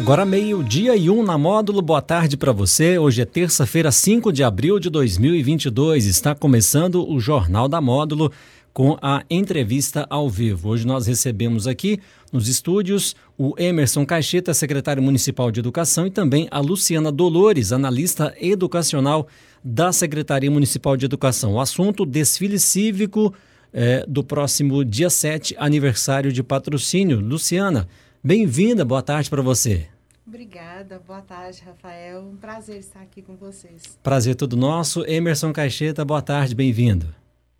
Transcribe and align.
Agora 0.00 0.24
meio-dia 0.24 0.96
e 0.96 1.10
um 1.10 1.22
na 1.22 1.36
módulo. 1.36 1.82
Boa 1.82 2.00
tarde 2.00 2.34
para 2.34 2.52
você. 2.52 2.96
Hoje 2.96 3.20
é 3.20 3.26
terça-feira, 3.26 3.92
5 3.92 4.32
de 4.32 4.42
abril 4.42 4.80
de 4.80 4.88
2022. 4.88 6.06
Está 6.06 6.34
começando 6.34 7.06
o 7.06 7.20
Jornal 7.20 7.68
da 7.68 7.82
Módulo 7.82 8.32
com 8.72 8.96
a 9.02 9.22
entrevista 9.28 10.06
ao 10.08 10.26
vivo. 10.30 10.70
Hoje 10.70 10.86
nós 10.86 11.06
recebemos 11.06 11.66
aqui 11.66 12.00
nos 12.32 12.48
estúdios 12.48 13.14
o 13.36 13.52
Emerson 13.58 14.06
Caixeta, 14.06 14.54
secretário 14.54 15.02
municipal 15.02 15.50
de 15.50 15.60
Educação, 15.60 16.06
e 16.06 16.10
também 16.10 16.48
a 16.50 16.60
Luciana 16.60 17.12
Dolores, 17.12 17.70
analista 17.70 18.34
educacional 18.40 19.28
da 19.62 19.92
Secretaria 19.92 20.50
Municipal 20.50 20.96
de 20.96 21.04
Educação. 21.04 21.52
O 21.52 21.60
assunto: 21.60 22.06
desfile 22.06 22.58
cívico 22.58 23.34
é, 23.70 24.06
do 24.08 24.24
próximo 24.24 24.82
dia 24.82 25.10
7, 25.10 25.54
aniversário 25.58 26.32
de 26.32 26.42
patrocínio. 26.42 27.20
Luciana, 27.20 27.86
bem-vinda, 28.22 28.84
boa 28.84 29.02
tarde 29.02 29.28
para 29.28 29.42
você. 29.42 29.88
Obrigada, 30.26 31.00
boa 31.04 31.22
tarde, 31.22 31.60
Rafael. 31.64 32.22
Um 32.22 32.36
prazer 32.36 32.76
estar 32.76 33.00
aqui 33.00 33.20
com 33.20 33.36
vocês. 33.36 33.98
Prazer 34.02 34.36
todo 34.36 34.56
nosso. 34.56 35.04
Emerson 35.06 35.52
Caixeta, 35.52 36.04
boa 36.04 36.22
tarde, 36.22 36.54
bem-vindo. 36.54 37.12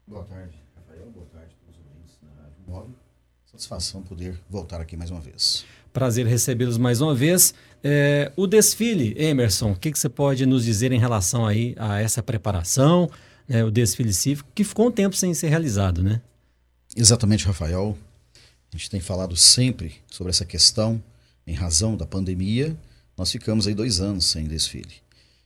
Boa 0.07 0.25
tarde, 0.25 0.57
Rafael. 0.77 1.11
Boa 1.11 1.27
tarde 1.27 1.55
a 1.61 1.65
todos 1.65 1.81
os 1.81 1.87
ouvintes 1.87 2.19
da 2.23 2.43
Rádio 2.43 2.59
Móvel. 2.67 2.95
Satisfação 3.45 4.03
poder 4.03 4.39
voltar 4.49 4.81
aqui 4.81 4.97
mais 4.97 5.11
uma 5.11 5.21
vez. 5.21 5.65
Prazer 5.93 6.27
recebê-los 6.27 6.79
mais 6.79 7.01
uma 7.01 7.15
vez. 7.15 7.53
É, 7.83 8.31
o 8.37 8.47
desfile, 8.47 9.15
Emerson, 9.19 9.73
o 9.73 9.77
que, 9.77 9.91
que, 9.91 9.99
você 9.99 10.09
pode 10.09 10.47
nos 10.47 10.65
dizer 10.65 10.93
em 10.93 10.99
relação 10.99 11.47
aí 11.47 11.75
a 11.77 12.01
essa 12.01 12.23
preparação, 12.23 13.11
né, 13.49 13.65
o 13.65 13.71
desfile 13.71 14.13
cívico, 14.13 14.49
que 14.55 14.63
ficou 14.63 14.87
um 14.87 14.93
tempo 14.93 15.17
sem 15.17 15.35
ser 15.35 15.49
realizado, 15.49 16.03
né? 16.03 16.21
Exatamente, 16.95 17.47
Rafael. 17.47 17.97
A 18.73 18.77
gente 18.77 18.91
tem 18.91 19.01
falado 19.01 19.37
sempre 19.37 19.97
sobre 20.11 20.31
essa 20.31 20.45
questão 20.45 21.03
em 21.47 21.55
razão 21.55 21.97
da 21.97 22.07
pandemia, 22.07 22.77
nós 23.17 23.31
ficamos 23.33 23.67
aí 23.67 23.75
dois 23.75 24.01
anos 24.01 24.27
sem 24.27 24.45
desfile. 24.47 24.95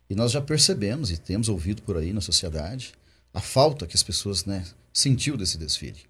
E 0.09 0.15
nós 0.15 0.31
já 0.31 0.41
percebemos 0.41 1.11
e 1.11 1.17
temos 1.17 1.49
ouvido 1.49 1.83
por 1.83 1.97
aí 1.97 2.13
na 2.13 2.21
sociedade 2.21 2.93
a 3.33 3.41
falta 3.41 3.87
que 3.87 3.97
as 3.97 4.03
pessoas 4.03 4.45
né, 4.45 4.65
sentiu 4.93 5.37
desse 5.37 5.57
desfile. 5.57 6.01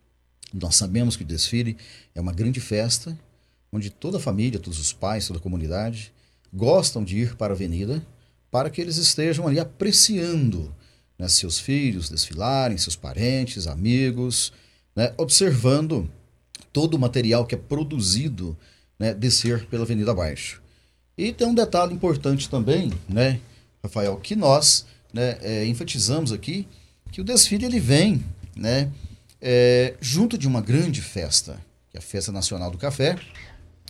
Nós 0.52 0.76
sabemos 0.76 1.16
que 1.16 1.22
o 1.22 1.26
desfile 1.26 1.76
é 2.14 2.20
uma 2.20 2.32
grande 2.32 2.60
festa 2.60 3.16
onde 3.72 3.90
toda 3.90 4.18
a 4.18 4.20
família, 4.20 4.58
todos 4.58 4.78
os 4.78 4.92
pais, 4.92 5.26
toda 5.26 5.38
a 5.38 5.42
comunidade 5.42 6.12
gostam 6.52 7.02
de 7.02 7.18
ir 7.18 7.36
para 7.36 7.52
a 7.52 7.56
avenida 7.56 8.04
para 8.50 8.70
que 8.70 8.80
eles 8.80 8.96
estejam 8.96 9.48
ali 9.48 9.58
apreciando 9.58 10.74
né, 11.18 11.28
seus 11.28 11.58
filhos 11.58 12.08
desfilarem, 12.08 12.78
seus 12.78 12.94
parentes, 12.94 13.66
amigos, 13.66 14.52
né, 14.94 15.12
observando 15.16 16.08
todo 16.75 16.94
o 16.94 16.98
material 16.98 17.47
que 17.47 17.55
é 17.55 17.58
produzido 17.58 18.56
né, 18.98 19.14
descer 19.14 19.64
pela 19.67 19.84
Avenida 19.84 20.11
Abaixo. 20.11 20.61
E 21.17 21.33
tem 21.33 21.46
um 21.46 21.55
detalhe 21.55 21.95
importante 21.95 22.51
também, 22.51 22.92
né, 23.08 23.40
Rafael, 23.80 24.17
que 24.17 24.35
nós 24.35 24.84
né, 25.13 25.39
é, 25.40 25.64
enfatizamos 25.67 26.33
aqui 26.33 26.67
que 27.13 27.20
o 27.20 27.24
desfile 27.24 27.64
ele 27.64 27.79
vem 27.79 28.24
né, 28.57 28.90
é, 29.40 29.95
junto 30.01 30.36
de 30.36 30.48
uma 30.48 30.61
grande 30.61 31.01
festa, 31.01 31.61
que 31.90 31.96
é 31.96 32.01
a 32.01 32.02
Festa 32.02 32.33
Nacional 32.33 32.73
do 32.73 32.79
Café, 32.79 33.17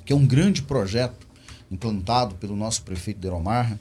que 0.04 0.12
é 0.12 0.16
um 0.16 0.26
grande 0.26 0.60
projeto 0.60 1.26
implantado 1.70 2.34
pelo 2.34 2.54
nosso 2.54 2.82
prefeito 2.82 3.18
Deromar, 3.18 3.78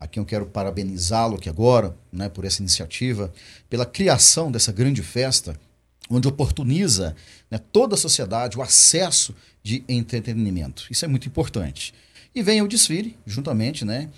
a 0.00 0.06
quem 0.06 0.22
eu 0.22 0.26
quero 0.26 0.46
parabenizá-lo 0.46 1.36
aqui 1.36 1.50
agora, 1.50 1.94
né, 2.10 2.30
por 2.30 2.46
essa 2.46 2.62
iniciativa, 2.62 3.30
pela 3.68 3.84
criação 3.84 4.50
dessa 4.50 4.72
grande 4.72 5.02
festa, 5.02 5.60
onde 6.08 6.28
oportuniza 6.28 7.14
né, 7.50 7.58
toda 7.58 7.94
a 7.94 7.98
sociedade 7.98 8.56
o 8.56 8.62
acesso 8.62 9.34
de 9.62 9.84
entretenimento. 9.88 10.86
Isso 10.90 11.04
é 11.04 11.08
muito 11.08 11.26
importante. 11.26 11.92
E 12.34 12.42
vem 12.42 12.62
o 12.62 12.68
desfile, 12.68 13.16
juntamente 13.26 13.84
né, 13.84 14.10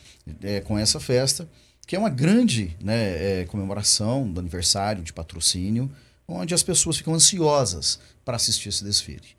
é, 0.43 0.61
com 0.61 0.79
essa 0.79 1.01
festa, 1.01 1.49
que 1.87 1.97
é 1.97 1.99
uma 1.99 2.11
grande 2.11 2.77
né, 2.81 3.41
é, 3.41 3.45
comemoração 3.47 4.31
do 4.31 4.41
aniversário 4.41 5.03
de 5.03 5.13
patrocínio, 5.13 5.91
onde 6.27 6.53
as 6.53 6.63
pessoas 6.63 6.99
ficam 6.99 7.15
ansiosas 7.15 7.99
para 8.25 8.37
assistir 8.37 8.69
esse 8.69 8.85
desfile. 8.85 9.37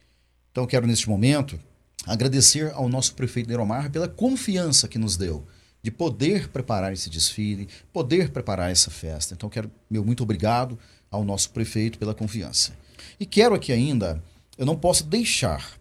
Então, 0.52 0.66
quero, 0.66 0.88
neste 0.88 1.08
momento, 1.08 1.60
agradecer 2.08 2.72
ao 2.74 2.90
nosso 2.90 3.14
prefeito 3.14 3.48
Neiromar 3.48 3.92
pela 3.92 4.08
confiança 4.08 4.88
que 4.88 4.98
nos 4.98 5.16
deu 5.16 5.46
de 5.82 5.92
poder 5.92 6.50
preparar 6.50 6.92
esse 6.92 7.10
desfile, 7.10 7.68
poder 7.94 8.32
preparar 8.32 8.72
essa 8.72 8.90
festa. 8.90 9.34
Então, 9.34 9.50
quero 9.50 9.72
meu 9.90 10.04
muito 10.04 10.24
obrigado 10.24 10.78
ao 11.10 11.24
nosso 11.24 11.52
prefeito 11.52 11.98
pela 11.98 12.14
confiança. 12.14 12.74
E 13.20 13.26
quero 13.26 13.56
aqui 13.56 13.72
ainda, 13.72 14.22
eu 14.58 14.66
não 14.66 14.78
posso 14.78 15.04
deixar 15.04 15.80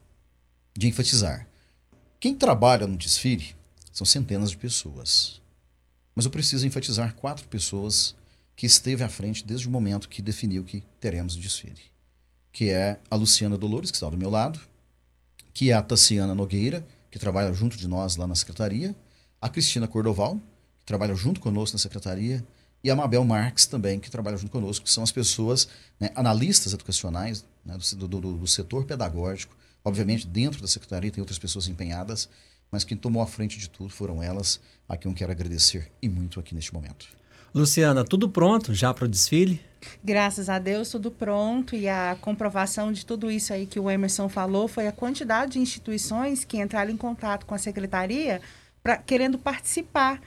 de 0.76 0.88
enfatizar. 0.88 1.46
Quem 2.20 2.34
trabalha 2.34 2.86
no 2.86 2.96
desfile 2.96 3.54
são 3.92 4.04
centenas 4.04 4.50
de 4.50 4.56
pessoas. 4.56 5.40
Mas 6.14 6.24
eu 6.24 6.30
preciso 6.30 6.66
enfatizar 6.66 7.14
quatro 7.14 7.46
pessoas 7.48 8.14
que 8.56 8.66
esteve 8.66 9.04
à 9.04 9.08
frente 9.08 9.44
desde 9.44 9.68
o 9.68 9.70
momento 9.70 10.08
que 10.08 10.20
definiu 10.20 10.64
que 10.64 10.82
teremos 11.00 11.36
o 11.36 11.40
desfile. 11.40 11.80
Que 12.50 12.70
é 12.70 12.98
a 13.08 13.14
Luciana 13.14 13.56
Dolores, 13.56 13.90
que 13.90 13.96
está 13.96 14.10
do 14.10 14.16
meu 14.16 14.30
lado, 14.30 14.58
que 15.54 15.70
é 15.70 15.74
a 15.74 15.82
Tassiana 15.82 16.34
Nogueira, 16.34 16.86
que 17.10 17.18
trabalha 17.18 17.52
junto 17.52 17.76
de 17.76 17.86
nós 17.86 18.16
lá 18.16 18.26
na 18.26 18.34
secretaria, 18.34 18.94
a 19.40 19.48
Cristina 19.48 19.86
Cordoval, 19.86 20.40
que 20.80 20.84
trabalha 20.84 21.14
junto 21.14 21.40
conosco 21.40 21.76
na 21.76 21.78
secretaria, 21.78 22.44
e 22.82 22.90
a 22.90 22.96
Mabel 22.96 23.24
Marques 23.24 23.66
também, 23.66 23.98
que 23.98 24.10
trabalha 24.10 24.36
junto 24.36 24.52
conosco, 24.52 24.84
que 24.84 24.90
são 24.90 25.02
as 25.02 25.10
pessoas, 25.10 25.68
né, 25.98 26.10
analistas 26.14 26.72
educacionais 26.72 27.44
né, 27.64 27.76
do, 27.96 28.08
do, 28.08 28.20
do, 28.20 28.46
setor 28.46 28.84
pedagógico, 28.84 29.56
Obviamente, 29.88 30.26
dentro 30.26 30.60
da 30.60 30.68
secretaria 30.68 31.10
tem 31.10 31.22
outras 31.22 31.38
pessoas 31.38 31.66
empenhadas, 31.68 32.28
mas 32.70 32.84
quem 32.84 32.96
tomou 32.96 33.22
a 33.22 33.26
frente 33.26 33.58
de 33.58 33.70
tudo 33.70 33.88
foram 33.88 34.22
elas, 34.22 34.60
a 34.86 34.98
quem 34.98 35.10
eu 35.10 35.16
quero 35.16 35.32
agradecer 35.32 35.90
e 36.02 36.08
muito 36.08 36.38
aqui 36.38 36.54
neste 36.54 36.74
momento. 36.74 37.06
Luciana, 37.54 38.04
tudo 38.04 38.28
pronto 38.28 38.74
já 38.74 38.92
para 38.92 39.06
o 39.06 39.08
desfile? 39.08 39.60
Graças 40.04 40.50
a 40.50 40.58
Deus, 40.58 40.90
tudo 40.90 41.10
pronto. 41.10 41.74
E 41.74 41.88
a 41.88 42.18
comprovação 42.20 42.92
de 42.92 43.06
tudo 43.06 43.30
isso 43.30 43.52
aí 43.54 43.66
que 43.66 43.80
o 43.80 43.90
Emerson 43.90 44.28
falou 44.28 44.68
foi 44.68 44.86
a 44.86 44.92
quantidade 44.92 45.52
de 45.52 45.58
instituições 45.58 46.44
que 46.44 46.58
entraram 46.58 46.90
em 46.90 46.96
contato 46.96 47.46
com 47.46 47.54
a 47.54 47.58
secretaria 47.58 48.42
pra, 48.82 48.98
querendo 48.98 49.38
participar. 49.38 50.20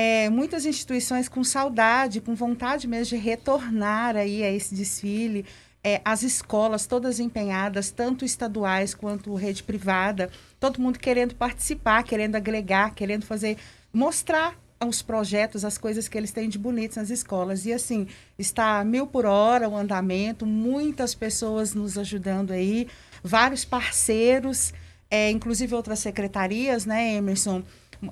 É, 0.00 0.30
muitas 0.30 0.64
instituições 0.64 1.28
com 1.28 1.42
saudade, 1.42 2.20
com 2.20 2.32
vontade 2.32 2.86
mesmo 2.86 3.16
de 3.16 3.22
retornar 3.22 4.14
aí 4.14 4.44
a 4.44 4.52
esse 4.52 4.72
desfile 4.72 5.44
é, 5.82 6.00
as 6.04 6.22
escolas 6.22 6.86
todas 6.86 7.18
empenhadas, 7.18 7.90
tanto 7.90 8.24
estaduais 8.24 8.94
quanto 8.94 9.34
rede 9.34 9.64
privada, 9.64 10.30
todo 10.60 10.80
mundo 10.80 11.00
querendo 11.00 11.34
participar, 11.34 12.04
querendo 12.04 12.36
agregar, 12.36 12.94
querendo 12.94 13.26
fazer, 13.26 13.56
mostrar 13.92 14.56
os 14.86 15.02
projetos, 15.02 15.64
as 15.64 15.76
coisas 15.76 16.06
que 16.06 16.16
eles 16.16 16.30
têm 16.30 16.48
de 16.48 16.58
bonitos 16.58 16.96
nas 16.96 17.10
escolas. 17.10 17.66
E 17.66 17.72
assim, 17.72 18.06
está 18.38 18.84
mil 18.84 19.04
por 19.04 19.26
hora 19.26 19.68
o 19.68 19.76
andamento, 19.76 20.46
muitas 20.46 21.12
pessoas 21.12 21.74
nos 21.74 21.98
ajudando 21.98 22.52
aí, 22.52 22.86
vários 23.20 23.64
parceiros, 23.64 24.72
é, 25.10 25.28
inclusive 25.28 25.74
outras 25.74 25.98
secretarias, 25.98 26.86
né, 26.86 27.14
Emerson? 27.14 27.64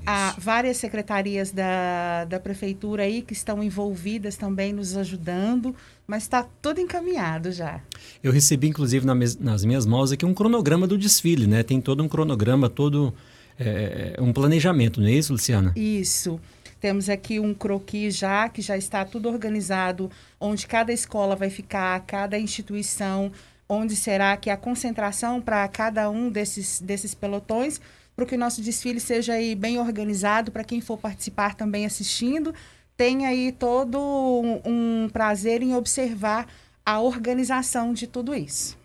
Há 0.04 0.34
várias 0.38 0.78
secretarias 0.78 1.52
da, 1.52 2.24
da 2.24 2.40
prefeitura 2.40 3.04
aí 3.04 3.22
que 3.22 3.32
estão 3.32 3.62
envolvidas 3.62 4.36
também 4.36 4.72
nos 4.72 4.96
ajudando, 4.96 5.74
mas 6.06 6.24
está 6.24 6.44
tudo 6.60 6.80
encaminhado 6.80 7.52
já. 7.52 7.80
Eu 8.22 8.32
recebi, 8.32 8.68
inclusive, 8.68 9.06
na 9.06 9.14
nas 9.14 9.64
minhas 9.64 9.86
mãos 9.86 10.10
aqui 10.10 10.26
um 10.26 10.34
cronograma 10.34 10.86
do 10.86 10.98
desfile, 10.98 11.46
né? 11.46 11.62
Tem 11.62 11.80
todo 11.80 12.02
um 12.02 12.08
cronograma, 12.08 12.68
todo 12.68 13.14
é, 13.58 14.16
um 14.18 14.32
planejamento, 14.32 15.00
não 15.00 15.08
é 15.08 15.12
isso, 15.12 15.32
Luciana? 15.32 15.72
Isso. 15.76 16.40
Temos 16.80 17.08
aqui 17.08 17.40
um 17.40 17.54
croquis 17.54 18.16
já, 18.16 18.48
que 18.48 18.60
já 18.60 18.76
está 18.76 19.04
tudo 19.04 19.28
organizado, 19.28 20.10
onde 20.38 20.66
cada 20.66 20.92
escola 20.92 21.34
vai 21.34 21.48
ficar, 21.48 21.98
cada 22.00 22.38
instituição, 22.38 23.32
onde 23.68 23.96
será 23.96 24.36
que 24.36 24.50
a 24.50 24.56
concentração 24.56 25.40
para 25.40 25.66
cada 25.68 26.10
um 26.10 26.30
desses, 26.30 26.80
desses 26.80 27.14
pelotões 27.14 27.80
para 28.16 28.24
que 28.24 28.34
o 28.34 28.38
nosso 28.38 28.62
desfile 28.62 28.98
seja 28.98 29.34
aí 29.34 29.54
bem 29.54 29.78
organizado, 29.78 30.50
para 30.50 30.64
quem 30.64 30.80
for 30.80 30.96
participar 30.96 31.54
também 31.54 31.84
assistindo, 31.84 32.54
tem 32.96 33.26
aí 33.26 33.52
todo 33.52 33.98
um, 33.98 34.60
um 35.04 35.08
prazer 35.12 35.62
em 35.62 35.74
observar 35.74 36.48
a 36.84 36.98
organização 36.98 37.92
de 37.92 38.06
tudo 38.06 38.34
isso. 38.34 38.76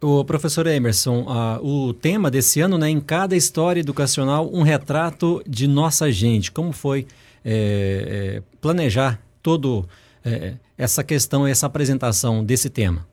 O 0.00 0.24
professor 0.24 0.66
Emerson, 0.66 1.22
uh, 1.22 1.64
o 1.64 1.92
tema 1.92 2.30
desse 2.30 2.60
ano, 2.60 2.78
né, 2.78 2.88
em 2.88 3.00
cada 3.00 3.36
história 3.36 3.80
educacional, 3.80 4.48
um 4.50 4.62
retrato 4.62 5.42
de 5.46 5.66
nossa 5.66 6.10
gente. 6.10 6.50
Como 6.50 6.72
foi 6.72 7.06
é, 7.44 8.40
é, 8.40 8.42
planejar 8.60 9.20
todo 9.42 9.88
é, 10.24 10.54
essa 10.78 11.02
questão, 11.02 11.46
essa 11.46 11.66
apresentação 11.66 12.44
desse 12.44 12.70
tema? 12.70 13.06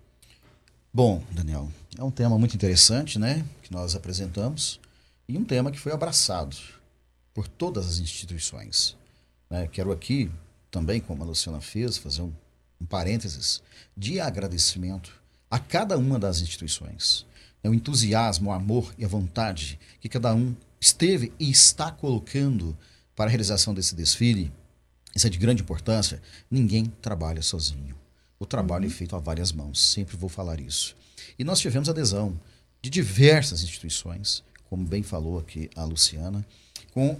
Bom, 0.94 1.22
Daniel, 1.32 1.68
é 1.98 2.04
um 2.04 2.12
tema 2.12 2.38
muito 2.38 2.56
interessante, 2.56 3.18
né, 3.18 3.44
que 3.64 3.74
nós 3.74 3.96
apresentamos 3.96 4.80
e 5.28 5.38
um 5.38 5.44
tema 5.44 5.72
que 5.72 5.80
foi 5.80 5.92
abraçado 5.92 6.56
por 7.34 7.48
todas 7.48 7.88
as 7.88 8.00
instituições. 8.00 8.96
Né? 9.50 9.68
Quero 9.68 9.92
aqui 9.92 10.32
também, 10.72 11.00
como 11.00 11.24
a 11.24 11.26
Luciana 11.26 11.62
fez, 11.62 11.98
fazer 11.98 12.22
um, 12.22 12.34
um 12.80 12.86
parênteses 12.86 13.62
de 13.96 14.20
agradecimento 14.20 15.12
a 15.50 15.60
cada 15.60 15.98
uma 15.98 16.20
das 16.20 16.42
instituições. 16.42 17.26
É 17.64 17.70
o 17.70 17.74
entusiasmo, 17.74 18.50
o 18.50 18.54
amor 18.54 18.94
e 18.98 19.06
a 19.06 19.08
vontade 19.08 19.80
que 20.00 20.10
cada 20.10 20.34
um 20.34 20.56
esteve 20.80 21.32
e 21.40 21.50
está 21.50 21.92
colocando 21.92 22.78
para 23.16 23.26
a 23.26 23.30
realização 23.30 23.74
desse 23.74 23.96
desfile. 23.96 24.52
Isso 25.16 25.26
é 25.26 25.30
de 25.30 25.38
grande 25.38 25.64
importância. 25.64 26.22
Ninguém 26.52 26.86
trabalha 27.02 27.42
sozinho. 27.42 27.96
O 28.38 28.46
trabalho 28.46 28.86
é 28.86 28.90
feito 28.90 29.16
a 29.16 29.20
várias 29.20 29.52
mãos, 29.52 29.82
sempre 29.82 30.18
vou 30.18 30.30
falar 30.30 30.60
isso. 30.60 30.96
E 31.40 31.44
nós 31.44 31.60
tivemos 31.60 31.88
adesão 31.88 32.40
de 32.82 32.90
diversas 32.90 33.64
instituições, 33.64 34.44
como 34.76 34.86
bem 34.86 35.02
falou 35.02 35.40
aqui 35.40 35.70
a 35.74 35.86
Luciana, 35.86 36.46
com 36.94 37.18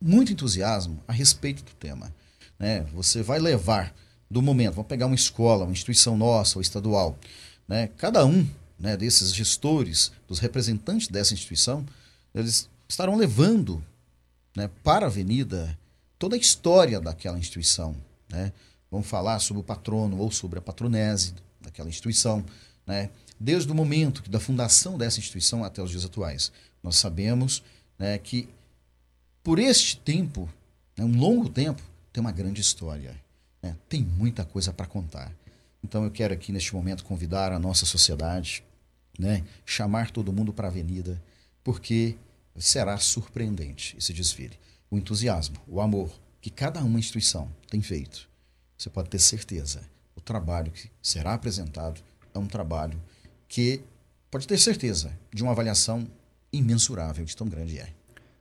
muito 0.00 0.32
entusiasmo 0.32 0.98
a 1.06 1.12
respeito 1.12 1.62
do 1.62 1.72
tema. 1.72 2.10
Né? 2.58 2.86
Você 2.94 3.22
vai 3.22 3.38
levar 3.38 3.94
do 4.30 4.40
momento, 4.40 4.76
vamos 4.76 4.88
pegar 4.88 5.04
uma 5.04 5.14
escola, 5.14 5.64
uma 5.64 5.72
instituição 5.72 6.16
nossa 6.16 6.58
ou 6.58 6.62
estadual, 6.62 7.18
né? 7.68 7.90
cada 7.98 8.24
um 8.24 8.48
né, 8.78 8.96
desses 8.96 9.34
gestores, 9.34 10.10
dos 10.26 10.38
representantes 10.38 11.08
dessa 11.08 11.34
instituição, 11.34 11.84
eles 12.34 12.66
estarão 12.88 13.14
levando 13.14 13.84
né, 14.56 14.70
para 14.82 15.04
a 15.04 15.08
avenida 15.10 15.78
toda 16.18 16.34
a 16.34 16.38
história 16.38 16.98
daquela 16.98 17.38
instituição. 17.38 17.94
Né? 18.30 18.54
Vamos 18.90 19.06
falar 19.06 19.38
sobre 19.40 19.60
o 19.60 19.64
patrono 19.64 20.16
ou 20.18 20.30
sobre 20.30 20.58
a 20.58 20.62
patronese 20.62 21.34
daquela 21.60 21.90
instituição, 21.90 22.42
né? 22.86 23.10
Desde 23.38 23.70
o 23.70 23.74
momento 23.74 24.28
da 24.30 24.40
fundação 24.40 24.96
dessa 24.96 25.18
instituição 25.18 25.64
até 25.64 25.82
os 25.82 25.90
dias 25.90 26.04
atuais. 26.04 26.50
Nós 26.82 26.96
sabemos 26.96 27.62
né, 27.98 28.18
que 28.18 28.48
por 29.42 29.58
este 29.58 29.96
tempo, 29.98 30.48
né, 30.96 31.04
um 31.04 31.18
longo 31.18 31.48
tempo, 31.48 31.82
tem 32.12 32.20
uma 32.20 32.32
grande 32.32 32.60
história. 32.60 33.14
Né? 33.62 33.76
Tem 33.88 34.02
muita 34.02 34.44
coisa 34.44 34.72
para 34.72 34.86
contar. 34.86 35.32
Então 35.82 36.04
eu 36.04 36.10
quero 36.10 36.34
aqui 36.34 36.50
neste 36.50 36.74
momento 36.74 37.04
convidar 37.04 37.52
a 37.52 37.58
nossa 37.58 37.86
sociedade, 37.86 38.64
né, 39.18 39.44
chamar 39.64 40.10
todo 40.10 40.32
mundo 40.32 40.52
para 40.52 40.66
a 40.66 40.70
avenida, 40.70 41.22
porque 41.62 42.16
será 42.56 42.98
surpreendente 42.98 43.96
esse 43.96 44.12
desfile. 44.12 44.58
O 44.90 44.96
entusiasmo, 44.96 45.56
o 45.66 45.80
amor 45.80 46.10
que 46.40 46.50
cada 46.50 46.82
uma 46.82 46.98
instituição 46.98 47.50
tem 47.68 47.82
feito. 47.82 48.28
Você 48.76 48.90
pode 48.90 49.08
ter 49.08 49.18
certeza, 49.18 49.82
o 50.14 50.20
trabalho 50.20 50.70
que 50.70 50.90
será 51.02 51.34
apresentado 51.34 52.00
é 52.34 52.38
um 52.38 52.46
trabalho 52.46 53.00
que 53.48 53.80
pode 54.30 54.46
ter 54.46 54.58
certeza 54.58 55.12
de 55.32 55.42
uma 55.42 55.52
avaliação 55.52 56.06
imensurável 56.52 57.24
de 57.24 57.36
tão 57.36 57.48
grande 57.48 57.78
é. 57.78 57.88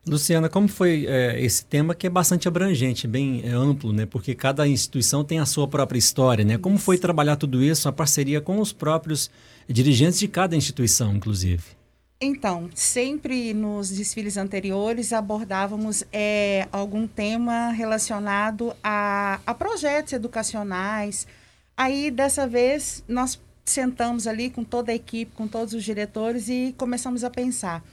Luciana, 0.07 0.47
como 0.47 0.67
foi 0.67 1.07
é, 1.07 1.41
esse 1.41 1.65
tema 1.65 1.95
que 1.95 2.05
é 2.05 2.09
bastante 2.09 2.47
abrangente, 2.47 3.07
bem 3.07 3.41
é, 3.43 3.49
amplo, 3.49 3.91
né? 3.91 4.05
Porque 4.05 4.35
cada 4.35 4.67
instituição 4.67 5.23
tem 5.23 5.39
a 5.39 5.47
sua 5.47 5.67
própria 5.67 5.97
história, 5.97 6.45
né? 6.45 6.59
Como 6.59 6.77
foi 6.77 6.97
trabalhar 6.97 7.37
tudo 7.37 7.63
isso, 7.63 7.89
a 7.89 7.91
parceria 7.91 8.39
com 8.39 8.59
os 8.59 8.71
próprios 8.71 9.31
dirigentes 9.67 10.19
de 10.19 10.27
cada 10.27 10.55
instituição, 10.55 11.15
inclusive? 11.15 11.63
Então, 12.21 12.69
sempre 12.75 13.51
nos 13.53 13.89
desfiles 13.89 14.37
anteriores 14.37 15.11
abordávamos 15.11 16.03
é, 16.13 16.67
algum 16.71 17.07
tema 17.07 17.71
relacionado 17.71 18.75
a, 18.83 19.39
a 19.45 19.53
projetos 19.55 20.13
educacionais. 20.13 21.27
Aí, 21.75 22.11
dessa 22.11 22.47
vez, 22.47 23.03
nós 23.07 23.39
sentamos 23.65 24.27
ali 24.27 24.49
com 24.49 24.63
toda 24.63 24.91
a 24.91 24.95
equipe, 24.95 25.35
com 25.35 25.47
todos 25.47 25.73
os 25.73 25.83
diretores 25.83 26.49
e 26.49 26.73
começamos 26.77 27.23
a 27.23 27.29
pensar. 27.29 27.83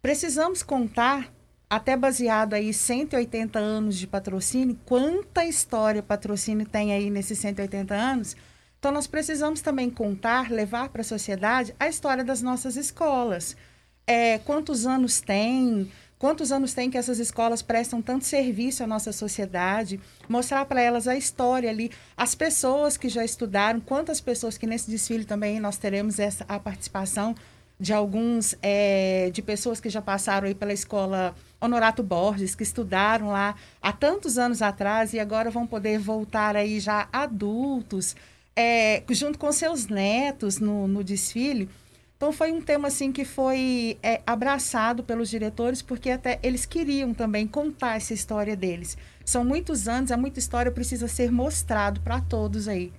Precisamos 0.00 0.62
contar 0.62 1.32
até 1.68 1.96
baseado 1.96 2.54
aí 2.54 2.72
180 2.72 3.58
anos 3.58 3.96
de 3.96 4.06
patrocínio, 4.06 4.78
quanta 4.86 5.44
história 5.44 6.02
patrocínio 6.02 6.66
tem 6.66 6.92
aí 6.92 7.10
nesses 7.10 7.38
180 7.38 7.94
anos? 7.94 8.36
Então 8.78 8.92
nós 8.92 9.06
precisamos 9.06 9.60
também 9.60 9.90
contar, 9.90 10.50
levar 10.50 10.88
para 10.88 11.02
a 11.02 11.04
sociedade 11.04 11.74
a 11.78 11.88
história 11.88 12.24
das 12.24 12.40
nossas 12.40 12.76
escolas. 12.76 13.56
É, 14.06 14.38
quantos 14.38 14.86
anos 14.86 15.20
tem? 15.20 15.90
Quantos 16.18 16.50
anos 16.50 16.74
tem 16.74 16.90
que 16.90 16.98
essas 16.98 17.20
escolas 17.20 17.62
prestam 17.62 18.02
tanto 18.02 18.24
serviço 18.24 18.82
à 18.82 18.86
nossa 18.86 19.12
sociedade? 19.12 20.00
Mostrar 20.28 20.64
para 20.64 20.80
elas 20.80 21.06
a 21.06 21.16
história 21.16 21.70
ali, 21.70 21.92
as 22.16 22.34
pessoas 22.34 22.96
que 22.96 23.08
já 23.08 23.24
estudaram, 23.24 23.78
quantas 23.78 24.20
pessoas 24.20 24.58
que 24.58 24.66
nesse 24.66 24.90
desfile 24.90 25.24
também 25.24 25.60
nós 25.60 25.76
teremos 25.76 26.18
essa 26.18 26.44
a 26.48 26.58
participação 26.58 27.36
de 27.78 27.92
alguns 27.92 28.56
é, 28.60 29.30
de 29.32 29.40
pessoas 29.40 29.80
que 29.80 29.88
já 29.88 30.02
passaram 30.02 30.48
aí 30.48 30.54
pela 30.54 30.72
escola 30.72 31.36
Honorato 31.60 32.02
Borges, 32.02 32.56
que 32.56 32.64
estudaram 32.64 33.28
lá 33.28 33.54
há 33.80 33.92
tantos 33.92 34.36
anos 34.38 34.60
atrás 34.60 35.12
e 35.12 35.20
agora 35.20 35.50
vão 35.50 35.66
poder 35.66 36.00
voltar 36.00 36.56
aí 36.56 36.80
já 36.80 37.08
adultos, 37.12 38.16
é, 38.56 39.04
junto 39.10 39.38
com 39.38 39.52
seus 39.52 39.86
netos 39.86 40.58
no, 40.58 40.88
no 40.88 41.04
desfile. 41.04 41.68
Então 42.18 42.32
foi 42.32 42.50
um 42.50 42.60
tema 42.60 42.88
assim 42.88 43.12
que 43.12 43.24
foi 43.24 43.96
é, 44.02 44.20
abraçado 44.26 45.04
pelos 45.04 45.30
diretores, 45.30 45.80
porque 45.80 46.10
até 46.10 46.40
eles 46.42 46.66
queriam 46.66 47.14
também 47.14 47.46
contar 47.46 47.94
essa 47.94 48.12
história 48.12 48.56
deles. 48.56 48.98
São 49.24 49.44
muitos 49.44 49.86
anos, 49.86 50.10
é 50.10 50.16
muita 50.16 50.40
história, 50.40 50.72
precisa 50.72 51.06
ser 51.06 51.30
mostrado 51.30 52.00
para 52.00 52.20
todos 52.20 52.66
aí. 52.66 52.92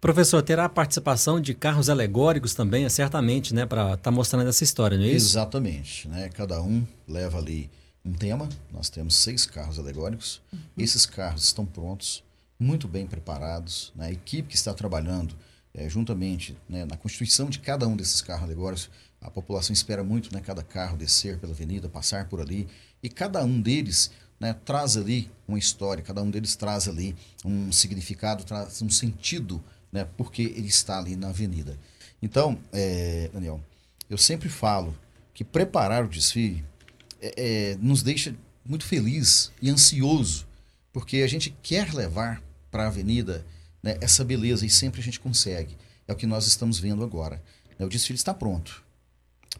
Professor, 0.00 0.42
terá 0.42 0.64
a 0.64 0.68
participação 0.70 1.38
de 1.38 1.52
carros 1.52 1.90
alegóricos 1.90 2.54
também, 2.54 2.88
certamente, 2.88 3.52
né, 3.52 3.66
para 3.66 3.82
estar 3.82 3.96
tá 3.98 4.10
mostrando 4.10 4.48
essa 4.48 4.64
história, 4.64 4.96
não 4.96 5.04
é 5.04 5.08
isso? 5.08 5.32
Exatamente, 5.32 6.08
né? 6.08 6.30
Cada 6.30 6.62
um 6.62 6.86
leva 7.06 7.36
ali 7.36 7.68
um 8.02 8.12
tema. 8.12 8.48
Nós 8.72 8.88
temos 8.88 9.16
seis 9.16 9.44
carros 9.44 9.78
alegóricos. 9.78 10.40
Uhum. 10.50 10.58
Esses 10.78 11.04
carros 11.04 11.44
estão 11.44 11.66
prontos, 11.66 12.24
muito 12.58 12.88
bem 12.88 13.06
preparados. 13.06 13.92
Né? 13.94 14.06
A 14.06 14.12
equipe 14.12 14.48
que 14.48 14.56
está 14.56 14.72
trabalhando 14.72 15.34
é, 15.78 15.88
juntamente 15.88 16.56
né, 16.68 16.84
na 16.84 16.96
constituição 16.96 17.48
de 17.48 17.58
cada 17.58 17.86
um 17.86 17.96
desses 17.96 18.20
carros 18.20 18.44
alegóricos, 18.44 18.90
a 19.20 19.30
população 19.30 19.72
espera 19.72 20.04
muito, 20.04 20.32
né, 20.34 20.40
cada 20.40 20.62
carro 20.62 20.96
descer 20.96 21.38
pela 21.38 21.52
avenida, 21.52 21.88
passar 21.88 22.28
por 22.28 22.40
ali, 22.40 22.68
e 23.02 23.08
cada 23.08 23.42
um 23.44 23.60
deles 23.60 24.10
né, 24.38 24.54
traz 24.64 24.96
ali 24.96 25.30
uma 25.46 25.58
história, 25.58 26.02
cada 26.02 26.22
um 26.22 26.30
deles 26.30 26.54
traz 26.54 26.88
ali 26.88 27.16
um 27.44 27.72
significado, 27.72 28.44
traz 28.44 28.82
um 28.82 28.90
sentido 28.90 29.62
né? 29.92 30.06
Porque 30.16 30.42
ele 30.42 30.68
está 30.68 30.98
ali 30.98 31.16
na 31.16 31.28
avenida. 31.28 31.78
Então, 32.20 32.58
é, 32.72 33.30
Daniel, 33.32 33.60
eu 34.08 34.18
sempre 34.18 34.48
falo 34.48 34.96
que 35.32 35.44
preparar 35.44 36.04
o 36.04 36.08
desfile 36.08 36.64
é, 37.20 37.34
é, 37.36 37.76
nos 37.80 38.02
deixa 38.02 38.34
muito 38.64 38.84
feliz 38.84 39.52
e 39.62 39.70
ansioso, 39.70 40.46
porque 40.92 41.18
a 41.18 41.26
gente 41.26 41.54
quer 41.62 41.92
levar 41.94 42.42
para 42.70 42.84
a 42.84 42.88
avenida 42.88 43.46
né, 43.82 43.96
essa 44.00 44.24
beleza 44.24 44.66
e 44.66 44.70
sempre 44.70 45.00
a 45.00 45.04
gente 45.04 45.20
consegue. 45.20 45.76
É 46.06 46.12
o 46.12 46.16
que 46.16 46.26
nós 46.26 46.46
estamos 46.46 46.78
vendo 46.78 47.04
agora. 47.04 47.42
Né? 47.78 47.84
O 47.84 47.88
desfile 47.88 48.16
está 48.16 48.32
pronto. 48.32 48.82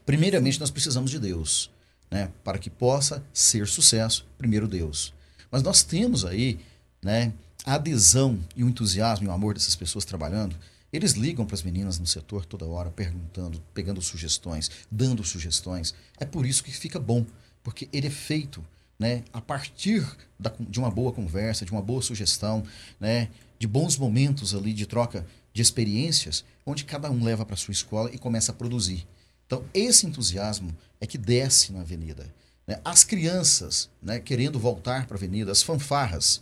Primeiramente, 0.05 0.59
nós 0.59 0.71
precisamos 0.71 1.11
de 1.11 1.19
Deus. 1.19 1.71
Né? 2.09 2.31
Para 2.43 2.57
que 2.57 2.69
possa 2.69 3.23
ser 3.33 3.67
sucesso, 3.67 4.25
primeiro 4.37 4.67
Deus. 4.67 5.13
Mas 5.51 5.61
nós 5.61 5.83
temos 5.83 6.25
aí 6.25 6.59
né, 7.01 7.33
a 7.65 7.75
adesão 7.75 8.39
e 8.55 8.63
o 8.63 8.69
entusiasmo 8.69 9.27
e 9.27 9.29
o 9.29 9.31
amor 9.31 9.53
dessas 9.53 9.75
pessoas 9.75 10.05
trabalhando, 10.05 10.55
eles 10.91 11.13
ligam 11.13 11.45
para 11.45 11.55
as 11.55 11.63
meninas 11.63 11.99
no 11.99 12.07
setor 12.07 12.45
toda 12.45 12.65
hora, 12.65 12.89
perguntando, 12.89 13.61
pegando 13.73 14.01
sugestões, 14.01 14.71
dando 14.89 15.23
sugestões. 15.23 15.93
É 16.19 16.25
por 16.25 16.45
isso 16.45 16.63
que 16.63 16.71
fica 16.71 16.99
bom, 16.99 17.25
porque 17.63 17.87
ele 17.93 18.07
é 18.07 18.11
feito 18.11 18.65
né, 18.97 19.23
a 19.31 19.39
partir 19.39 20.05
da, 20.37 20.51
de 20.59 20.79
uma 20.79 20.89
boa 20.89 21.13
conversa, 21.13 21.63
de 21.63 21.71
uma 21.71 21.81
boa 21.81 22.01
sugestão, 22.01 22.63
né, 22.99 23.29
de 23.59 23.67
bons 23.67 23.97
momentos 23.97 24.55
ali 24.55 24.73
de 24.73 24.87
troca 24.87 25.27
de 25.53 25.61
experiências, 25.61 26.45
onde 26.65 26.85
cada 26.85 27.11
um 27.11 27.23
leva 27.23 27.45
para 27.45 27.57
sua 27.57 27.73
escola 27.73 28.09
e 28.13 28.17
começa 28.17 28.51
a 28.53 28.55
produzir. 28.55 29.05
Então, 29.45 29.63
esse 29.73 30.07
entusiasmo 30.07 30.75
é 31.01 31.05
que 31.05 31.17
desce 31.17 31.73
na 31.73 31.81
avenida. 31.81 32.33
Né? 32.65 32.79
As 32.85 33.03
crianças 33.03 33.89
né, 34.01 34.19
querendo 34.19 34.57
voltar 34.57 35.05
para 35.05 35.15
a 35.15 35.19
avenida, 35.19 35.51
as 35.51 35.61
fanfarras, 35.61 36.41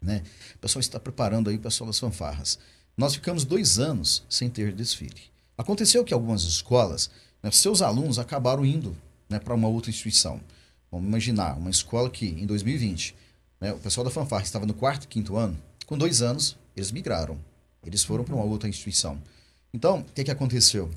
né? 0.00 0.22
O 0.54 0.58
pessoal 0.58 0.80
está 0.80 1.00
preparando 1.00 1.50
aí 1.50 1.56
o 1.56 1.60
pessoal 1.60 1.86
das 1.86 1.98
fanfarras. 1.98 2.58
Nós 2.96 3.14
ficamos 3.14 3.44
dois 3.44 3.78
anos 3.78 4.22
sem 4.28 4.48
ter 4.48 4.72
desfile. 4.72 5.22
Aconteceu 5.58 6.04
que 6.04 6.14
algumas 6.14 6.42
escolas, 6.44 7.10
né, 7.42 7.50
seus 7.50 7.82
alunos 7.82 8.18
acabaram 8.18 8.64
indo 8.64 8.96
né, 9.28 9.38
para 9.38 9.54
uma 9.54 9.68
outra 9.68 9.90
instituição. 9.90 10.40
Vamos 10.90 11.08
imaginar, 11.08 11.56
uma 11.56 11.70
escola 11.70 12.08
que 12.08 12.26
em 12.26 12.46
2020 12.46 13.14
né, 13.60 13.72
o 13.72 13.78
pessoal 13.78 14.04
da 14.04 14.10
fanfarra 14.10 14.44
estava 14.44 14.66
no 14.66 14.74
quarto, 14.74 15.08
quinto 15.08 15.36
ano, 15.36 15.58
com 15.86 15.96
dois 15.96 16.20
anos, 16.20 16.56
eles 16.76 16.90
migraram. 16.90 17.38
Eles 17.84 18.02
foram 18.02 18.24
para 18.24 18.34
uma 18.34 18.44
outra 18.44 18.68
instituição. 18.68 19.22
Então, 19.72 20.00
o 20.00 20.04
que, 20.04 20.24
que 20.24 20.30
aconteceu? 20.30 20.90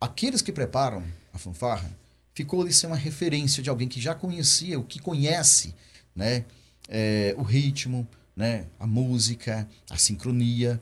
Aqueles 0.00 0.40
que 0.40 0.52
preparam 0.52 1.02
a 1.32 1.38
fanfarra 1.38 1.90
ficou 2.34 2.62
ali 2.62 2.72
ser 2.72 2.86
uma 2.86 2.96
referência 2.96 3.62
de 3.62 3.68
alguém 3.68 3.88
que 3.88 4.00
já 4.00 4.14
conhecia, 4.14 4.78
o 4.78 4.84
que 4.84 5.00
conhece, 5.00 5.74
né? 6.14 6.44
É, 6.88 7.34
o 7.36 7.42
ritmo, 7.42 8.06
né? 8.36 8.66
A 8.78 8.86
música, 8.86 9.68
a 9.90 9.96
sincronia. 9.96 10.80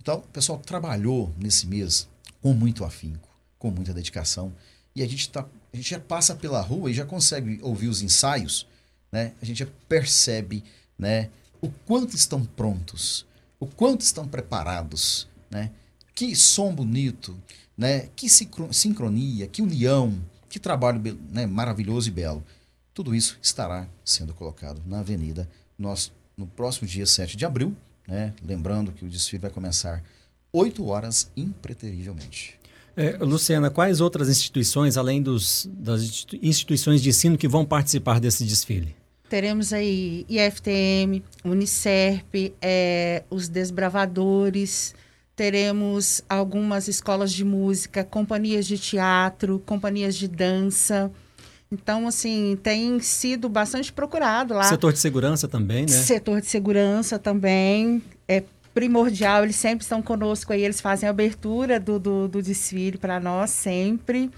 Então, 0.00 0.16
o 0.16 0.22
pessoal 0.22 0.58
trabalhou 0.58 1.32
nesse 1.38 1.66
mês 1.66 2.08
com 2.42 2.52
muito 2.52 2.84
afinco, 2.84 3.28
com 3.58 3.70
muita 3.70 3.92
dedicação. 3.92 4.52
E 4.94 5.02
a 5.02 5.06
gente, 5.06 5.30
tá, 5.30 5.46
a 5.72 5.76
gente 5.76 5.90
já 5.90 6.00
passa 6.00 6.34
pela 6.34 6.60
rua 6.60 6.90
e 6.90 6.94
já 6.94 7.04
consegue 7.04 7.60
ouvir 7.62 7.88
os 7.88 8.02
ensaios, 8.02 8.66
né? 9.12 9.32
A 9.40 9.44
gente 9.44 9.58
já 9.58 9.68
percebe, 9.88 10.64
né? 10.98 11.30
O 11.60 11.68
quanto 11.86 12.16
estão 12.16 12.44
prontos, 12.44 13.26
o 13.58 13.66
quanto 13.66 14.00
estão 14.00 14.26
preparados, 14.26 15.28
né? 15.50 15.70
Que 16.14 16.34
som 16.34 16.74
bonito, 16.74 17.36
né? 17.76 18.08
Que 18.14 18.28
sincronia, 18.28 19.46
que 19.46 19.62
união, 19.62 20.18
que 20.48 20.58
trabalho 20.58 21.00
né, 21.30 21.46
maravilhoso 21.46 22.08
e 22.08 22.12
belo. 22.12 22.42
Tudo 22.92 23.14
isso 23.14 23.38
estará 23.40 23.88
sendo 24.04 24.34
colocado 24.34 24.82
na 24.84 25.00
avenida 25.00 25.48
nós, 25.78 26.12
no 26.36 26.46
próximo 26.46 26.86
dia 26.86 27.06
7 27.06 27.36
de 27.36 27.46
abril, 27.46 27.74
né? 28.06 28.34
lembrando 28.44 28.92
que 28.92 29.04
o 29.04 29.08
desfile 29.08 29.42
vai 29.42 29.50
começar 29.50 30.02
8 30.52 30.84
horas 30.84 31.30
impreterivelmente. 31.36 32.58
É, 32.96 33.16
Luciana, 33.18 33.70
quais 33.70 34.00
outras 34.00 34.28
instituições, 34.28 34.96
além 34.96 35.22
dos, 35.22 35.68
das 35.72 36.26
instituições 36.42 37.00
de 37.00 37.08
ensino, 37.08 37.38
que 37.38 37.48
vão 37.48 37.64
participar 37.64 38.20
desse 38.20 38.44
desfile? 38.44 38.94
Teremos 39.30 39.72
aí 39.72 40.26
IFTM, 40.28 41.22
Unicerp, 41.44 42.34
é, 42.60 43.22
os 43.30 43.48
Desbravadores, 43.48 44.92
teremos 45.36 46.20
algumas 46.28 46.88
escolas 46.88 47.30
de 47.30 47.44
música, 47.44 48.02
companhias 48.02 48.66
de 48.66 48.76
teatro, 48.76 49.62
companhias 49.64 50.16
de 50.16 50.26
dança. 50.26 51.12
Então, 51.70 52.08
assim, 52.08 52.58
tem 52.60 52.98
sido 52.98 53.48
bastante 53.48 53.92
procurado 53.92 54.52
lá. 54.52 54.64
Setor 54.64 54.92
de 54.92 54.98
segurança 54.98 55.46
também, 55.46 55.82
né? 55.82 55.92
Setor 55.92 56.40
de 56.40 56.48
segurança 56.48 57.16
também. 57.16 58.02
É 58.26 58.42
primordial, 58.74 59.44
eles 59.44 59.54
sempre 59.54 59.84
estão 59.84 60.02
conosco 60.02 60.52
aí, 60.52 60.64
eles 60.64 60.80
fazem 60.80 61.06
a 61.06 61.10
abertura 61.10 61.78
do, 61.78 62.00
do, 62.00 62.26
do 62.26 62.42
desfile 62.42 62.98
para 62.98 63.20
nós, 63.20 63.50
sempre. 63.50 64.28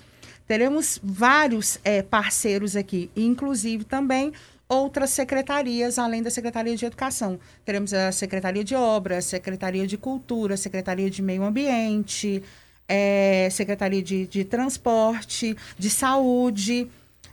Teremos 0.47 1.01
vários 1.03 1.79
é, 1.83 2.03
parceiros 2.03 2.77
aqui, 2.77 3.11
inclusive 3.17 3.85
também 3.85 4.35
outras 4.73 5.11
secretarias, 5.11 5.99
além 5.99 6.23
da 6.23 6.31
Secretaria 6.31 6.75
de 6.75 6.87
Educação. 6.87 7.39
Teremos 7.65 7.93
a 7.93 8.11
Secretaria 8.11 8.65
de 8.65 8.75
Obras, 8.75 9.27
Secretaria 9.27 9.87
de 9.87 9.99
Cultura, 9.99 10.57
Secretaria 10.57 11.11
de 11.11 11.21
Meio 11.21 11.45
Ambiente, 11.45 12.43
é, 12.89 13.49
Secretaria 13.51 14.03
de, 14.03 14.27
de 14.27 14.45
Transporte, 14.45 15.55
de 15.79 15.91
Saúde. 15.91 16.89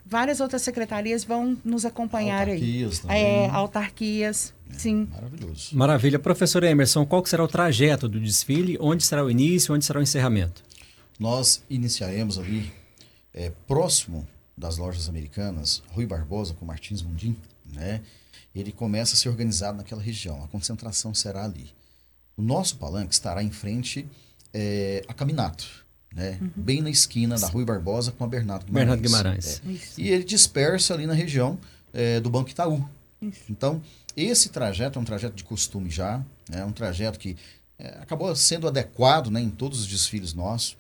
Várias 0.06 0.42
outras 0.42 0.64
secretarias 0.64 1.24
vão 1.24 1.58
nos 1.64 1.86
acompanhar 1.86 2.50
autarquias 2.50 2.96
aí. 2.98 3.02
Também. 3.02 3.26
É, 3.26 3.50
autarquias, 3.50 4.54
é, 4.70 4.74
sim. 4.74 5.08
Maravilhoso. 5.10 5.78
Maravilha. 5.78 6.20
Professor 6.20 6.64
Emerson, 6.64 7.06
qual 7.06 7.26
será 7.26 7.44
o 7.44 7.48
trajeto 7.48 8.10
do 8.10 8.20
desfile? 8.20 8.78
Onde 8.82 9.06
será 9.06 9.24
o 9.24 9.32
início? 9.32 9.74
Onde 9.74 9.86
será 9.86 10.00
o 10.00 10.04
encerramento? 10.04 10.62
Nós 11.18 11.64
iniciaremos 11.70 12.38
ali 12.38 12.72
é, 13.34 13.52
próximo 13.66 14.28
das 14.60 14.78
lojas 14.78 15.08
americanas, 15.08 15.82
Rui 15.94 16.06
Barbosa 16.06 16.54
com 16.54 16.66
Martins 16.66 17.02
Mundim, 17.02 17.36
né? 17.66 18.02
Ele 18.54 18.72
começa 18.72 19.14
a 19.14 19.18
ser 19.18 19.30
organizado 19.30 19.78
naquela 19.78 20.02
região. 20.02 20.44
A 20.44 20.48
concentração 20.48 21.16
será 21.16 21.46
ali. 21.46 21.72
O 22.36 22.42
nosso 22.42 22.76
palanque 22.76 23.14
estará 23.14 23.42
em 23.42 23.52
frente 23.52 24.06
é, 24.54 25.04
a 25.08 25.14
Caminato, 25.14 25.66
né? 26.14 26.38
Uhum. 26.42 26.52
Bem 26.56 26.82
na 26.82 26.90
esquina 26.90 27.38
da 27.38 27.48
Rui 27.48 27.64
Barbosa 27.64 28.12
com 28.12 28.24
a 28.24 28.28
Bernardo 28.28 28.66
Guimarães. 28.66 29.00
Bernardo 29.00 29.02
Guimarães. 29.02 29.62
É. 29.98 30.02
E 30.02 30.10
ele 30.10 30.26
dispersa 30.26 30.94
ali 30.94 31.08
na 31.08 31.14
região 31.14 31.58
é, 31.94 32.20
do 32.20 32.30
Banco 32.30 32.50
Itaú. 32.50 32.88
Isso. 33.22 33.44
Então, 33.50 33.82
esse 34.16 34.50
trajeto 34.50 35.00
é 35.00 35.02
um 35.02 35.06
trajeto 35.06 35.36
de 35.36 35.44
costume 35.44 35.90
já, 35.90 36.24
é 36.52 36.58
né? 36.58 36.66
um 36.66 36.72
trajeto 36.72 37.18
que 37.18 37.38
é, 37.78 38.00
acabou 38.02 38.36
sendo 38.36 38.68
adequado 38.68 39.30
né, 39.30 39.40
em 39.40 39.50
todos 39.50 39.80
os 39.80 39.88
desfiles 39.88 40.34
nossos. 40.34 40.76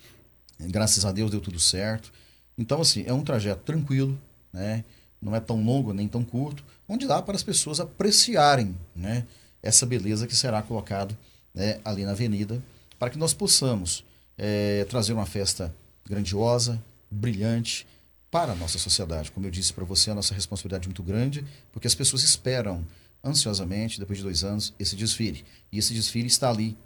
Graças 0.60 1.06
a 1.06 1.12
Deus 1.14 1.32
deu 1.32 1.40
tudo 1.40 1.60
certo. 1.60 2.12
Então, 2.60 2.82
assim, 2.82 3.06
é 3.08 3.14
um 3.14 3.24
trajeto 3.24 3.64
tranquilo, 3.64 4.20
né? 4.52 4.84
não 5.22 5.34
é 5.34 5.40
tão 5.40 5.64
longo 5.64 5.94
nem 5.94 6.10
tão 6.10 6.26
curto, 6.26 6.62
onde 6.90 7.08
dá 7.08 7.22
para 7.22 7.36
as 7.36 7.42
pessoas 7.42 7.80
apreciarem 7.80 8.76
né? 8.94 9.26
essa 9.64 9.86
beleza 9.86 10.28
que 10.28 10.36
será 10.36 10.62
colocado 10.62 11.18
né? 11.56 11.80
ali 11.86 12.04
na 12.04 12.12
avenida, 12.12 12.62
para 13.00 13.10
que 13.10 13.18
nós 13.18 13.34
possamos 13.34 14.04
é, 14.38 14.86
trazer 14.90 15.14
uma 15.14 15.26
festa 15.26 15.74
grandiosa, 16.06 16.84
brilhante 17.10 17.88
para 18.30 18.52
a 18.52 18.56
nossa 18.56 18.78
sociedade. 18.78 19.32
Como 19.32 19.48
eu 19.48 19.52
disse 19.52 19.72
para 19.72 19.86
você, 19.86 20.12
a 20.12 20.16
nossa 20.16 20.34
responsabilidade 20.34 20.86
é 20.86 20.90
muito 20.90 21.02
grande, 21.02 21.46
porque 21.72 21.88
as 21.88 21.96
pessoas 21.96 22.24
esperam 22.24 22.86
ansiosamente, 23.24 24.00
depois 24.00 24.18
de 24.20 24.24
dois 24.24 24.44
anos, 24.44 24.74
esse 24.78 24.98
desfile. 24.98 25.46
E 25.72 25.78
esse 25.80 25.94
desfile 25.94 26.28
está 26.28 26.50
ali 26.50 26.78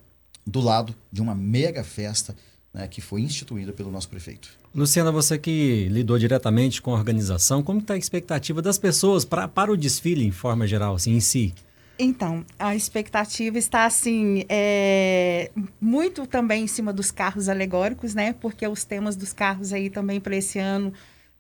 do 0.46 0.60
lado 0.60 0.96
de 1.12 1.20
uma 1.20 1.34
mega 1.34 1.84
festa 1.84 2.36
né, 2.74 2.88
que 2.88 3.00
foi 3.00 3.22
instituída 3.22 3.72
pelo 3.72 3.92
nosso 3.92 4.10
prefeito. 4.10 4.50
Luciana, 4.74 5.12
você 5.12 5.38
que 5.38 5.88
lidou 5.90 6.18
diretamente 6.18 6.82
com 6.82 6.92
a 6.92 6.98
organização, 6.98 7.62
como 7.62 7.80
está 7.80 7.94
a 7.94 7.98
expectativa 7.98 8.62
das 8.62 8.80
pessoas 8.80 9.24
pra, 9.24 9.48
para 9.48 9.72
o 9.72 9.78
desfile 9.78 10.26
em 10.26 10.32
forma 10.32 10.66
geral, 10.66 10.96
assim, 10.96 11.14
em 11.14 11.20
si? 11.20 11.54
Então, 12.00 12.44
a 12.58 12.76
expectativa 12.76 13.58
está 13.58 13.86
assim, 13.86 14.44
é, 14.50 15.52
muito 15.80 16.26
também 16.26 16.64
em 16.64 16.68
cima 16.68 16.92
dos 16.92 17.12
carros 17.12 17.48
alegóricos, 17.48 18.16
né? 18.16 18.34
Porque 18.34 18.68
os 18.68 18.84
temas 18.84 19.16
dos 19.16 19.32
carros 19.32 19.72
aí 19.72 19.92
também 19.92 20.20
para 20.20 20.36
esse 20.36 20.58
ano 20.58 20.92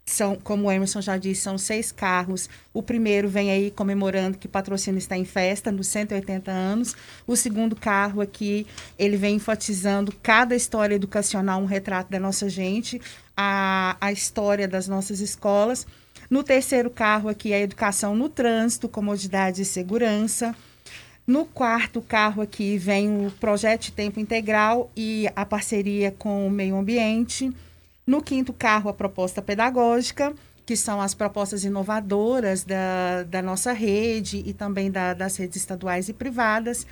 são, 0.05 0.35
como 0.35 0.67
o 0.67 0.71
Emerson 0.71 1.01
já 1.01 1.17
disse, 1.17 1.41
são 1.41 1.57
seis 1.57 1.91
carros. 1.91 2.49
O 2.73 2.83
primeiro 2.83 3.29
vem 3.29 3.51
aí 3.51 3.71
comemorando 3.71 4.37
que 4.37 4.47
patrocínio 4.47 4.97
está 4.97 5.17
em 5.17 5.23
festa, 5.23 5.71
nos 5.71 5.87
180 5.87 6.51
anos. 6.51 6.95
O 7.25 7.35
segundo 7.35 7.75
carro 7.75 8.21
aqui, 8.21 8.67
ele 8.99 9.15
vem 9.15 9.35
enfatizando 9.35 10.13
cada 10.21 10.55
história 10.55 10.95
educacional, 10.95 11.61
um 11.61 11.65
retrato 11.65 12.11
da 12.11 12.19
nossa 12.19 12.49
gente, 12.49 13.01
a, 13.35 13.95
a 14.01 14.11
história 14.11 14.67
das 14.67 14.87
nossas 14.87 15.19
escolas. 15.21 15.87
No 16.29 16.43
terceiro 16.43 16.89
carro 16.89 17.29
aqui, 17.29 17.53
a 17.53 17.59
educação 17.59 18.15
no 18.15 18.27
trânsito, 18.27 18.89
comodidade 18.89 19.61
e 19.61 19.65
segurança. 19.65 20.53
No 21.25 21.45
quarto 21.45 22.01
carro 22.01 22.41
aqui 22.41 22.77
vem 22.77 23.25
o 23.25 23.31
projeto 23.31 23.93
tempo 23.93 24.19
integral 24.19 24.91
e 24.95 25.29
a 25.33 25.45
parceria 25.45 26.11
com 26.11 26.45
o 26.45 26.51
meio 26.51 26.75
ambiente. 26.75 27.49
No 28.05 28.21
quinto 28.21 28.51
carro, 28.51 28.89
a 28.89 28.93
proposta 28.93 29.41
pedagógica, 29.41 30.33
que 30.65 30.75
são 30.75 31.01
as 31.01 31.13
propostas 31.13 31.63
inovadoras 31.63 32.63
da, 32.63 33.23
da 33.23 33.41
nossa 33.41 33.71
rede 33.73 34.43
e 34.45 34.53
também 34.53 34.89
da, 34.89 35.13
das 35.13 35.35
redes 35.37 35.57
estaduais 35.57 36.09
e 36.09 36.13
privadas, 36.13 36.87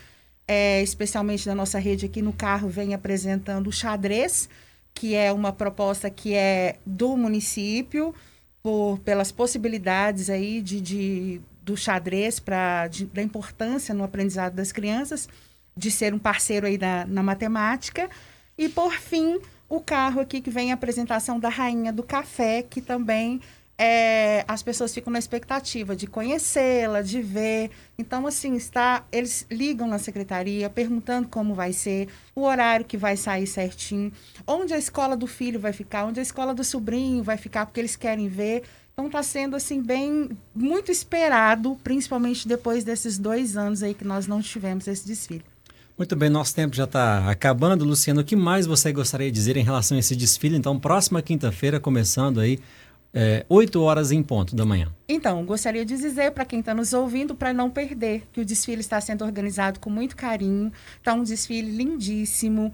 é, 0.48 0.82
especialmente 0.82 1.46
da 1.46 1.56
nossa 1.56 1.80
rede 1.80 2.06
aqui 2.06 2.22
no 2.22 2.34
carro, 2.34 2.68
vem 2.68 2.94
apresentando 2.94 3.68
o 3.68 3.72
xadrez, 3.72 4.50
que 4.94 5.16
é 5.16 5.32
uma 5.32 5.54
proposta 5.54 6.10
que 6.10 6.34
é 6.34 6.78
do 6.86 7.16
município, 7.16 8.14
por, 8.62 9.00
pelas 9.00 9.32
possibilidades 9.32 10.30
aí 10.30 10.62
de, 10.62 10.82
de 10.82 11.42
do 11.64 11.78
xadrez, 11.78 12.40
pra, 12.40 12.88
de, 12.88 13.06
da 13.06 13.22
importância 13.22 13.94
no 13.94 14.04
aprendizado 14.04 14.54
das 14.54 14.72
crianças, 14.72 15.30
de 15.76 15.90
ser 15.90 16.14
um 16.14 16.20
parceiro 16.20 16.68
aí 16.68 16.78
na, 16.78 17.06
na 17.06 17.24
matemática. 17.24 18.10
E, 18.58 18.68
por 18.68 18.94
fim, 18.94 19.40
o 19.72 19.80
carro 19.80 20.20
aqui 20.20 20.42
que 20.42 20.50
vem 20.50 20.70
a 20.70 20.74
apresentação 20.74 21.40
da 21.40 21.48
Rainha 21.48 21.94
do 21.94 22.04
Café, 22.04 22.62
que 22.62 22.82
também 22.82 23.40
é, 23.78 24.44
as 24.46 24.62
pessoas 24.62 24.94
ficam 24.94 25.14
na 25.14 25.18
expectativa 25.18 25.96
de 25.96 26.08
conhecê-la, 26.08 27.02
de 27.02 27.22
ver. 27.22 27.72
Então, 27.98 28.28
assim, 28.28 28.54
está, 28.58 29.06
eles 29.14 29.48
ligam 29.50 29.88
na 29.88 29.98
secretaria 29.98 30.70
perguntando 30.70 31.30
como 31.30 31.56
vai 31.56 31.72
ser, 31.72 32.10
o 32.36 32.42
horário 32.42 32.86
que 32.86 32.98
vai 32.98 33.16
sair 33.16 33.48
certinho, 33.48 34.12
onde 34.46 34.74
a 34.74 34.78
escola 34.78 35.16
do 35.16 35.26
filho 35.26 35.58
vai 35.58 35.72
ficar, 35.72 36.04
onde 36.04 36.20
a 36.20 36.24
escola 36.24 36.54
do 36.54 36.66
sobrinho 36.66 37.24
vai 37.24 37.38
ficar, 37.38 37.66
porque 37.66 37.80
eles 37.80 37.96
querem 37.96 38.28
ver. 38.28 38.64
Então 38.92 39.06
está 39.06 39.24
sendo 39.24 39.56
assim 39.56 39.82
bem 39.82 40.38
muito 40.54 40.92
esperado, 40.92 41.80
principalmente 41.82 42.46
depois 42.46 42.84
desses 42.84 43.18
dois 43.18 43.56
anos 43.56 43.82
aí 43.82 43.94
que 43.94 44.04
nós 44.04 44.28
não 44.28 44.42
tivemos 44.42 44.86
esse 44.86 45.08
desfile. 45.08 45.46
Muito 46.02 46.16
bem, 46.16 46.32
nosso 46.32 46.56
tempo 46.56 46.76
já 46.76 46.86
está 46.86 47.30
acabando. 47.30 47.86
Luciano, 47.86 48.22
o 48.22 48.24
que 48.24 48.36
mais 48.36 48.66
você 48.66 48.92
gostaria 48.92 49.28
de 49.28 49.36
dizer 49.36 49.56
em 49.56 49.64
relação 49.64 49.96
a 49.96 50.00
esse 50.00 50.16
desfile? 50.16 50.58
Então, 50.58 50.80
próxima 50.80 51.22
quinta-feira, 51.22 51.80
começando 51.80 52.40
aí 52.40 52.58
é, 53.14 53.46
8 53.48 53.80
horas 53.80 54.12
em 54.12 54.24
ponto 54.24 54.56
da 54.56 54.66
manhã. 54.66 54.92
Então, 55.08 55.46
gostaria 55.46 55.86
de 55.86 55.96
dizer 55.96 56.32
para 56.32 56.44
quem 56.44 56.62
está 56.62 56.74
nos 56.74 56.92
ouvindo 56.92 57.36
para 57.36 57.54
não 57.54 57.70
perder 57.70 58.24
que 58.34 58.42
o 58.42 58.46
desfile 58.46 58.82
está 58.82 59.00
sendo 59.00 59.24
organizado 59.24 59.80
com 59.80 59.92
muito 59.92 60.16
carinho. 60.16 60.72
Está 60.98 61.14
um 61.14 61.22
desfile 61.22 61.70
lindíssimo. 61.70 62.74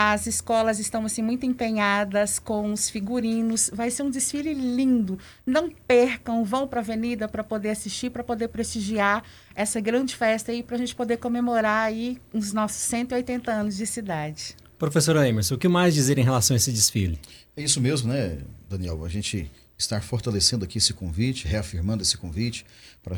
As 0.00 0.28
escolas 0.28 0.78
estão 0.78 1.04
assim 1.04 1.22
muito 1.22 1.44
empenhadas 1.44 2.38
com 2.38 2.72
os 2.72 2.88
figurinos. 2.88 3.68
Vai 3.74 3.90
ser 3.90 4.04
um 4.04 4.10
desfile 4.10 4.54
lindo. 4.54 5.18
Não 5.44 5.68
percam, 5.68 6.44
vão 6.44 6.68
para 6.68 6.78
a 6.78 6.82
avenida 6.82 7.26
para 7.26 7.42
poder 7.42 7.70
assistir, 7.70 8.08
para 8.08 8.22
poder 8.22 8.46
prestigiar 8.46 9.24
essa 9.56 9.80
grande 9.80 10.14
festa 10.14 10.52
aí, 10.52 10.62
para 10.62 10.76
a 10.76 10.78
gente 10.78 10.94
poder 10.94 11.16
comemorar 11.16 11.88
aí 11.88 12.16
os 12.32 12.52
nossos 12.52 12.80
180 12.82 13.50
anos 13.50 13.76
de 13.76 13.86
cidade. 13.88 14.54
Professor 14.78 15.16
Emerson, 15.16 15.56
o 15.56 15.58
que 15.58 15.66
mais 15.66 15.94
dizer 15.94 16.16
em 16.16 16.22
relação 16.22 16.54
a 16.54 16.58
esse 16.58 16.70
desfile? 16.70 17.18
É 17.56 17.62
isso 17.62 17.80
mesmo, 17.80 18.12
né, 18.12 18.38
Daniel? 18.70 19.04
A 19.04 19.08
gente 19.08 19.50
estar 19.76 20.00
fortalecendo 20.00 20.64
aqui 20.64 20.78
esse 20.78 20.94
convite, 20.94 21.48
reafirmando 21.48 22.04
esse 22.04 22.16
convite 22.16 22.64
para, 23.02 23.16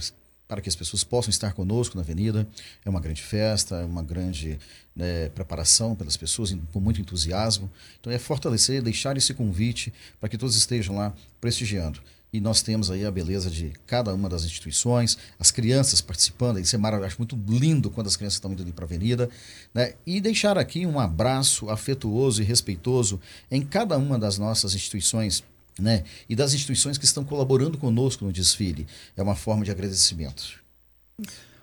para 0.51 0.61
que 0.61 0.69
as 0.69 0.75
pessoas 0.75 1.05
possam 1.05 1.31
estar 1.31 1.53
conosco 1.53 1.97
na 1.97 2.03
avenida. 2.03 2.45
É 2.85 2.91
uma 2.91 2.99
grande 2.99 3.23
festa, 3.23 3.77
é 3.77 3.85
uma 3.85 4.03
grande 4.03 4.59
né, 4.97 5.29
preparação 5.29 5.95
pelas 5.95 6.17
pessoas, 6.17 6.53
com 6.73 6.81
muito 6.81 7.01
entusiasmo. 7.01 7.71
Então 8.01 8.13
é 8.13 8.19
fortalecer, 8.19 8.83
deixar 8.83 9.17
esse 9.17 9.33
convite 9.33 9.93
para 10.19 10.29
que 10.29 10.37
todos 10.37 10.57
estejam 10.57 10.97
lá 10.97 11.15
prestigiando. 11.41 12.01
E 12.33 12.41
nós 12.41 12.63
temos 12.63 12.91
aí 12.91 13.07
a 13.07 13.13
beleza 13.13 13.49
de 13.49 13.73
cada 13.87 14.13
uma 14.13 14.29
das 14.29 14.43
instituições, 14.43 15.17
as 15.39 15.53
crianças 15.53 16.01
participando, 16.01 16.59
isso 16.59 16.75
é 16.75 16.79
maravilhoso, 16.79 17.13
acho 17.13 17.19
muito 17.19 17.39
lindo 17.49 17.89
quando 17.89 18.09
as 18.09 18.17
crianças 18.17 18.39
estão 18.39 18.53
indo 18.53 18.63
ali 18.63 18.73
para 18.73 18.85
a 18.85 18.89
avenida. 18.89 19.31
Né? 19.73 19.95
E 20.05 20.21
deixar 20.21 20.59
aqui 20.59 20.85
um 20.85 20.99
abraço 20.99 21.71
afetuoso 21.71 22.43
e 22.43 22.45
respeitoso 22.45 23.21
em 23.49 23.63
cada 23.63 23.97
uma 23.97 24.19
das 24.19 24.37
nossas 24.37 24.75
instituições 24.75 25.45
né? 25.79 26.05
e 26.29 26.37
das 26.37 26.53
instituições 26.55 26.99
que 26.99 27.05
estão 27.05 27.25
colaborando 27.25 27.79
conosco 27.79 28.25
no 28.25 28.33
desfile. 28.33 28.87
É 29.17 29.23
uma 29.23 29.35
forma 29.35 29.65
de 29.65 29.71
agradecimento. 29.71 30.61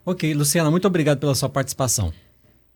Ok, 0.05 0.33
Luciana, 0.33 0.71
muito 0.71 0.87
obrigado 0.87 1.19
pela 1.19 1.35
sua 1.35 1.49
participação. 1.49 2.13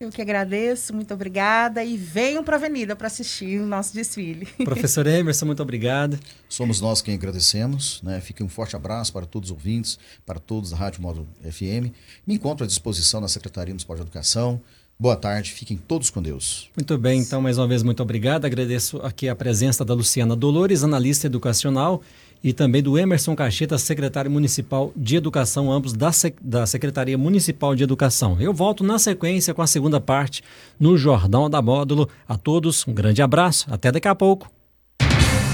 Eu 0.02 0.10
que 0.10 0.20
agradeço, 0.20 0.96
muito 0.96 1.14
obrigada 1.14 1.84
e 1.84 1.96
venham 1.96 2.44
para 2.44 2.56
a 2.56 2.60
Avenida 2.60 2.96
para 2.96 3.06
assistir 3.06 3.62
o 3.62 3.68
nosso 3.68 3.94
desfile. 3.94 4.48
Professor 4.66 5.06
Emerson, 5.06 5.46
muito 5.46 5.62
obrigado. 5.62 6.20
Somos 6.50 6.82
nós 6.82 7.04
quem 7.04 7.14
agradecemos, 7.14 8.02
né? 8.02 8.20
Fique 8.20 8.42
um 8.42 8.50
forte 8.50 8.76
abraço 8.76 9.14
para 9.14 9.28
todos 9.28 9.52
os 9.52 9.56
ouvintes, 9.56 10.00
para 10.26 10.40
todos 10.40 10.72
da 10.72 10.78
Rádio 10.78 11.04
Módulo 11.04 11.28
FM. 11.44 11.94
Me 12.26 12.34
encontro 12.34 12.64
à 12.64 12.68
disposição 12.68 13.22
na 13.22 13.28
Secretaria 13.28 13.72
Municipal 13.72 13.96
de 13.96 14.02
Educação. 14.02 14.60
Boa 15.01 15.15
tarde, 15.15 15.51
fiquem 15.51 15.77
todos 15.77 16.12
com 16.12 16.22
Deus. 16.22 16.70
Muito 16.77 16.96
bem, 16.96 17.22
então, 17.22 17.41
mais 17.41 17.58
uma 17.58 17.67
vez, 17.67 17.81
muito 17.81 18.03
obrigado. 18.03 18.46
Agradeço 18.46 18.98
aqui 18.98 19.27
a 19.27 19.36
presença 19.36 19.84
da 19.84 19.96
Luciana 19.96 20.36
Dolores, 20.36 20.84
analista 20.84 21.25
educacional, 21.25 22.03
e 22.43 22.53
também 22.53 22.84
do 22.84 23.00
Emerson 23.00 23.36
Cacheta, 23.36 23.79
secretário 23.79 24.29
municipal 24.29 24.93
de 24.96 25.15
educação, 25.15 25.72
ambos 25.72 25.93
da, 25.93 26.12
da 26.39 26.67
Secretaria 26.67 27.17
Municipal 27.17 27.75
de 27.75 27.81
Educação. 27.81 28.39
Eu 28.39 28.53
volto 28.53 28.84
na 28.84 29.00
sequência 29.00 29.55
com 29.55 29.63
a 29.63 29.67
segunda 29.67 30.00
parte 30.00 30.43
no 30.79 30.96
Jordão 30.96 31.50
da 31.50 31.63
Módulo. 31.63 32.08
A 32.27 32.38
todos, 32.38 32.88
um 32.88 32.93
grande 32.93 33.24
abraço, 33.24 33.65
até 33.72 33.91
daqui 33.91 34.08
a 34.08 34.13
pouco. 34.13 34.51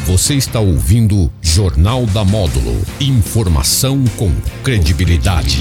Você 0.08 0.36
está 0.36 0.60
ouvindo 0.60 1.32
Jornal 1.42 2.06
da 2.08 2.26
Módulo. 2.26 2.82
Informação 3.00 4.04
com 4.18 4.30
credibilidade. 4.62 5.60